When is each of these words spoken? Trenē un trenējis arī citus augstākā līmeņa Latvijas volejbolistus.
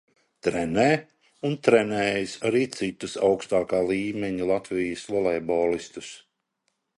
Trenē 0.45 0.85
un 1.49 1.57
trenējis 1.67 2.33
arī 2.51 2.61
citus 2.77 3.13
augstākā 3.29 3.83
līmeņa 3.93 4.49
Latvijas 4.53 5.05
volejbolistus. 5.17 6.11